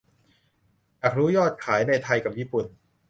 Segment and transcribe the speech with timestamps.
[0.99, 2.65] อยากรู้ยอดขาย ในไทยกับญี่ปุ่น